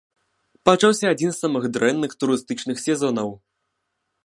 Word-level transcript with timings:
Пачаўся 0.69 1.11
адзін 1.15 1.31
з 1.35 1.41
самых 1.43 1.63
дрэнных 1.77 2.11
турыстычных 2.23 2.77
сезонаў. 2.87 3.29